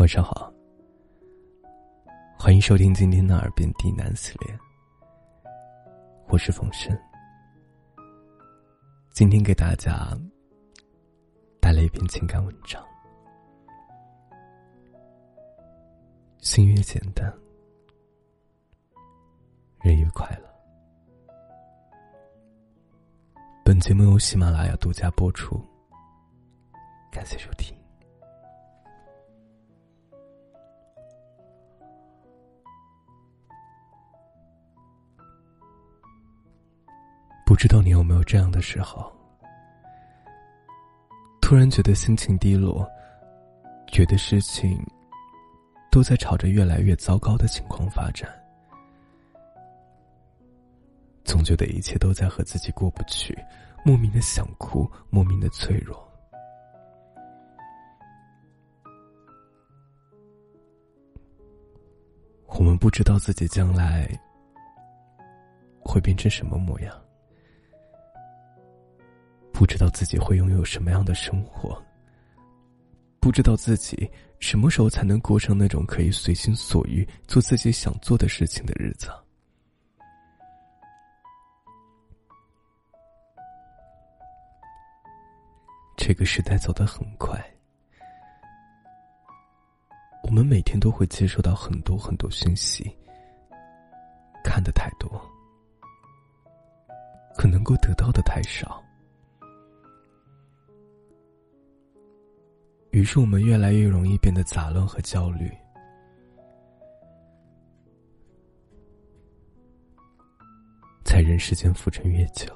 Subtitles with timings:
[0.00, 0.50] 晚上好，
[2.38, 4.58] 欢迎收听今天的耳边低喃系列。
[6.28, 6.98] 我是冯生，
[9.10, 10.18] 今天给大家
[11.60, 12.82] 带来一篇情感文章。
[16.38, 17.30] 心越简单，
[19.82, 20.48] 人越快乐。
[23.62, 25.62] 本节目由喜马拉雅独家播出，
[27.12, 27.78] 感谢收听。
[37.50, 39.12] 不知道你有没有这样的时候，
[41.42, 42.88] 突然觉得心情低落，
[43.88, 44.80] 觉得事情
[45.90, 48.30] 都在朝着越来越糟糕的情况发展，
[51.24, 53.36] 总觉得一切都在和自己过不去，
[53.84, 56.08] 莫名的想哭，莫名的脆弱。
[62.46, 64.08] 我们不知道自己将来
[65.80, 66.94] 会变成什么模样。
[69.60, 71.76] 不知道自己会拥有什么样的生活，
[73.20, 79.10] 不知道自己什么时候才能过上那种可以随心所欲做自己想做的事情的日子。
[85.94, 87.38] 这个时代走得很快，
[90.22, 92.90] 我们每天都会接收到很多很多讯息，
[94.42, 95.20] 看的太多，
[97.36, 98.82] 可能够得到的太少。
[102.92, 105.48] 于是我们越来越容易变得杂乱和焦虑，
[111.04, 112.46] 在人世间浮沉越久，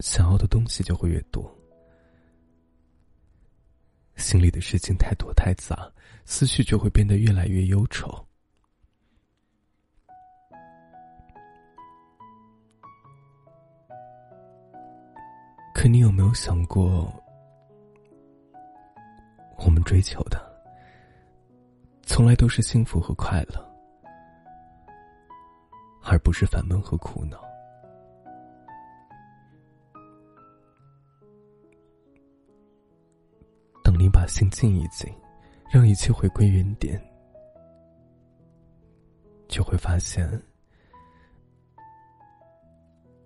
[0.00, 1.54] 想要的东西就会越多，
[4.16, 5.92] 心里的事情太多太杂，
[6.24, 8.26] 思绪就会变得越来越忧愁。
[15.74, 17.12] 可你有没有想过？
[19.86, 20.36] 追求的，
[22.02, 23.64] 从来都是幸福和快乐，
[26.02, 27.40] 而不是烦闷和苦恼。
[33.84, 35.08] 等你把心静一静，
[35.70, 37.00] 让一切回归原点，
[39.46, 40.28] 就会发现，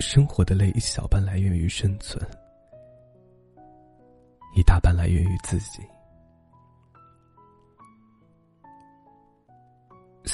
[0.00, 2.20] 生活的累一小半来源于生存，
[4.56, 5.80] 一大半来源于自己。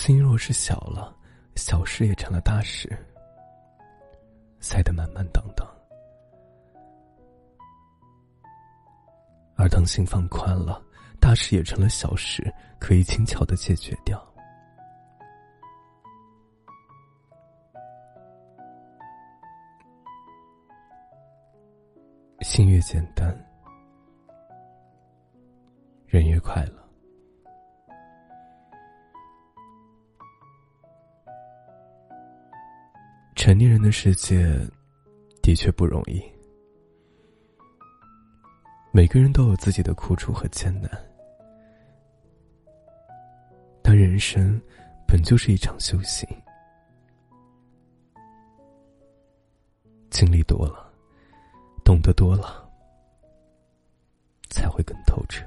[0.05, 1.17] 心若是小了，
[1.57, 2.95] 小事也成了大事，
[4.61, 5.67] 塞得满满当当；
[9.57, 10.79] 而当心放宽了，
[11.19, 14.23] 大事也成了小事，可以轻巧的解决掉。
[22.43, 23.35] 心越简单，
[26.07, 26.84] 人越快乐。
[33.45, 34.43] 成年人的世界，
[35.43, 36.19] 的确不容易。
[38.91, 40.91] 每个人都有自己的苦楚和艰难，
[43.83, 44.59] 但人生
[45.07, 46.27] 本就是一场修行。
[50.09, 50.91] 经历多了，
[51.85, 52.67] 懂得多了，
[54.49, 55.45] 才会更透彻。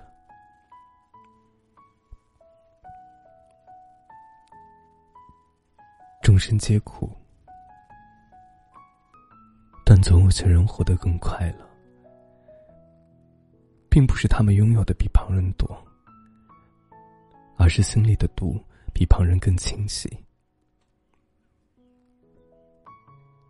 [6.22, 7.10] 众生皆苦。
[9.90, 11.66] 但总有些人活得更快乐，
[13.90, 15.82] 并不是他们拥有的比旁人多，
[17.56, 18.62] 而是心里的毒
[18.94, 20.10] 比旁人更清晰。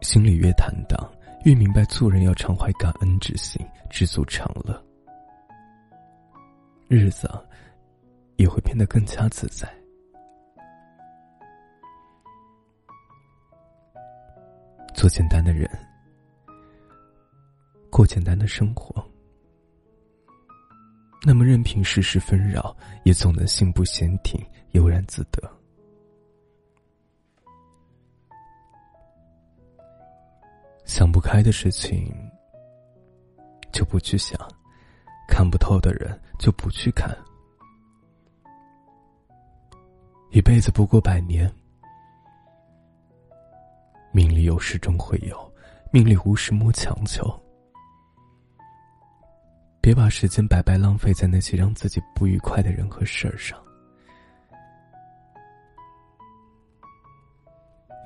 [0.01, 1.11] 心里越坦荡，
[1.43, 3.59] 越明白做人要常怀感恩之心，
[3.89, 4.79] 知足常乐，
[6.87, 7.27] 日子
[8.35, 9.67] 也会变得更加自在。
[14.93, 15.67] 做简单的人。
[17.97, 19.03] 过简单的生活，
[21.25, 24.39] 那么任凭世事纷扰，也总能心不闲停，
[24.73, 25.41] 悠然自得。
[30.85, 32.13] 想不开的事情
[33.73, 34.39] 就不去想，
[35.27, 37.09] 看不透的人就不去看。
[40.29, 41.51] 一辈子不过百年，
[44.11, 45.51] 命里有时终会有，
[45.91, 47.27] 命里无时莫强求。
[49.87, 53.57] 别把时间白白浪费在那些让自己不愉快的人和事儿上。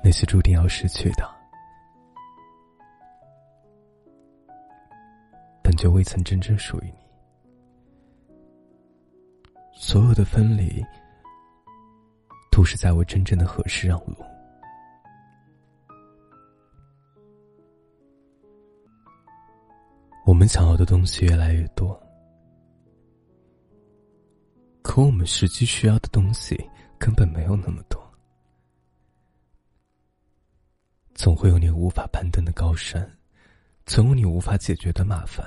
[0.04, 1.28] 那些注定要失去的，
[5.60, 6.98] 本就未曾真正属于你。
[9.72, 10.80] 所有的分离，
[12.52, 14.14] 都是在为真正的合适让路。
[20.24, 22.00] 我们想要的东西越来越多，
[24.82, 26.58] 可我们实际需要的东西
[26.98, 28.00] 根本没有那么多。
[31.14, 33.18] 总会有你无法攀登的高山，
[33.84, 35.46] 总有你无法解决的麻烦。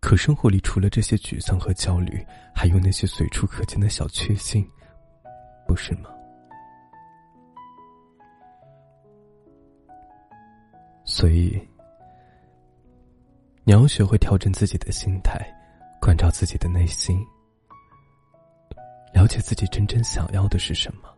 [0.00, 2.24] 可生活里除了这些沮丧和焦虑，
[2.54, 4.68] 还有那些随处可见的小确幸，
[5.66, 6.10] 不是吗？
[11.24, 11.58] 所以，
[13.64, 15.40] 你要学会调整自己的心态，
[15.98, 17.18] 关照自己的内心，
[19.14, 21.08] 了解自己真正想要的是什么。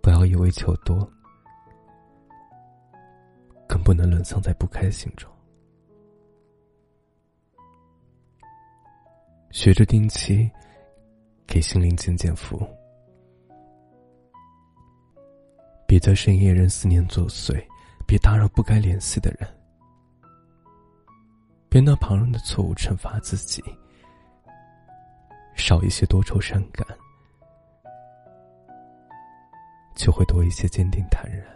[0.00, 0.96] 不要一味求多，
[3.66, 5.28] 更不能沦丧在不开心中。
[9.50, 10.48] 学着定期
[11.48, 12.64] 给心灵减减负。
[15.94, 17.64] 别在深夜任思念作祟，
[18.04, 19.48] 别打扰不该联系的人，
[21.68, 23.62] 别拿旁人的错误惩罚自己，
[25.54, 26.84] 少一些多愁善感，
[29.94, 31.46] 就会多一些坚定坦然。